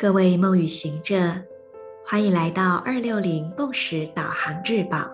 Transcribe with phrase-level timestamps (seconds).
[0.00, 1.14] 各位梦与行者，
[2.02, 5.06] 欢迎来到二六零共识导航日报。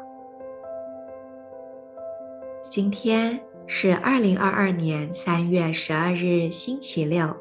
[2.71, 3.37] 今天
[3.67, 7.37] 是二零二二年三月十二日，星期六，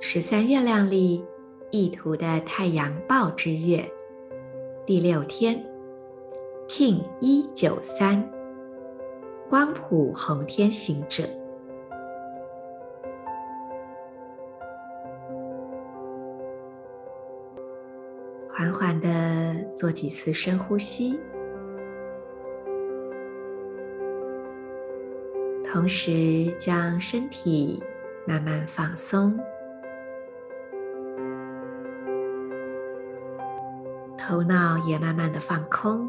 [0.00, 1.22] 十三月亮历
[1.70, 3.86] 意图的太阳报之月
[4.86, 5.62] 第六天
[6.66, 8.26] ，King 一九三，
[9.50, 11.28] 光谱恒天行者。
[18.52, 21.18] 缓缓的做几次深呼吸，
[25.64, 27.82] 同时将身体
[28.26, 29.38] 慢慢放松，
[34.18, 36.06] 头脑也慢慢的放空，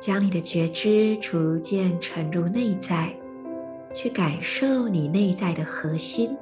[0.00, 3.14] 将你的觉知逐渐沉入内在。
[3.96, 6.36] 去感受你内在的核心，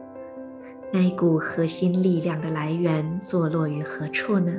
[0.93, 4.53] 那一股核心力量的来源坐落于何处呢？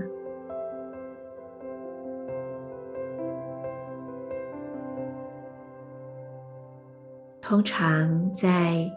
[7.41, 8.89] 通常在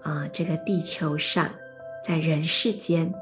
[0.00, 1.50] 啊、呃、这个地球上，
[2.06, 3.12] 在人世间，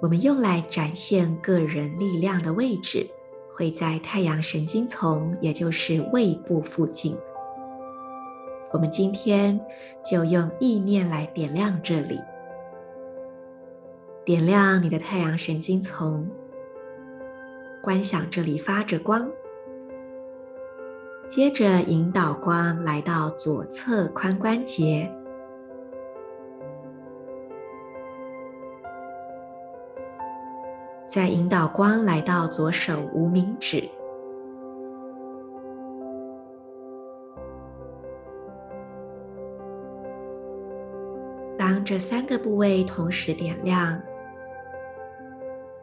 [0.00, 3.04] 我们用来展现个人力量的位置，
[3.52, 7.18] 会在太阳神经丛，也就是胃部附近。
[8.72, 9.58] 我们今天
[10.02, 12.20] 就用意念来点亮这里，
[14.24, 16.28] 点亮你的太阳神经丛，
[17.82, 19.30] 观想这里发着光，
[21.28, 25.10] 接着引导光来到左侧髋关节，
[31.08, 33.88] 再引导光来到左手无名指。
[41.68, 44.00] 当这三个部位同时点亮，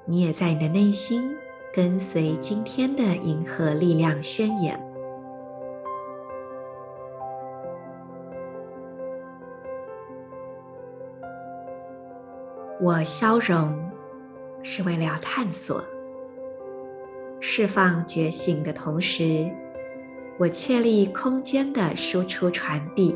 [0.05, 1.29] 你也在你的内心
[1.73, 4.79] 跟随今天的银河力量宣言：
[12.79, 13.77] 我消融
[14.61, 15.83] 是为了要探索、
[17.41, 19.51] 释放觉醒的同时，
[20.39, 23.13] 我确立空间的输出传递。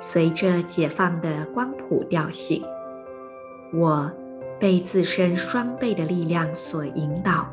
[0.00, 2.62] 随着解放的光谱调性，
[3.72, 4.10] 我
[4.58, 7.48] 被自身双倍的力量所引导。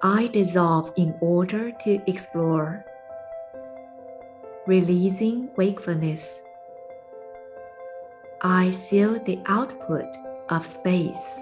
[0.00, 2.82] I dissolve in order to explore,
[4.66, 6.26] releasing wakefulness.
[8.40, 10.06] I seal the output
[10.48, 11.40] of space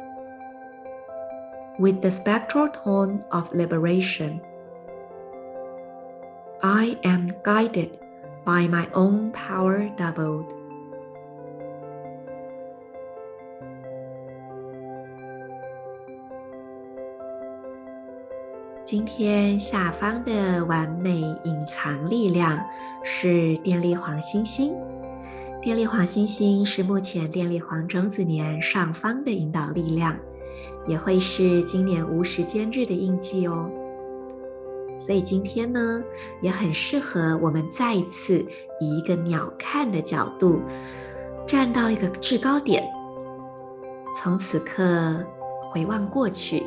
[1.80, 4.40] with the spectral tone of liberation.
[6.59, 7.91] I am guided
[8.43, 10.45] by my own power doubled。
[18.83, 22.59] 今天下方的完美隐藏力量
[23.03, 24.73] 是电力黄星星。
[25.61, 30.17] 电力黄星星是目前电力黄种子年上方的引导力量，
[30.87, 33.69] 也会是今年无时间日的印记哦。
[34.97, 36.03] 所以今天呢，
[36.41, 38.43] 也很适合我们再一次
[38.79, 40.59] 以一个鸟瞰的角度，
[41.45, 42.83] 站到一个制高点，
[44.13, 45.23] 从此刻
[45.61, 46.65] 回望过去，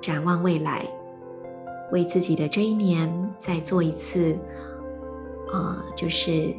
[0.00, 0.86] 展望未来，
[1.92, 4.38] 为自己的这一年再做一次，
[5.52, 6.54] 呃，就是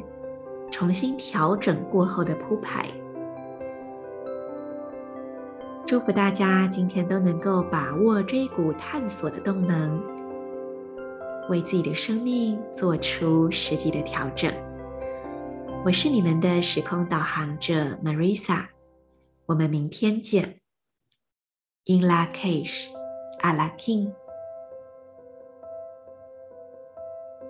[0.70, 2.86] 重新调整过后的铺排。
[5.84, 10.00] 祝福大家今天都能够把握这一股探索的动能。
[11.48, 14.52] 为自己的生命做出实际的调整。
[15.84, 18.66] 我是你们的时空导航者 Marisa，
[19.46, 20.58] 我们明天见。
[21.86, 22.86] In Lak'ech,
[23.40, 24.12] Ala King。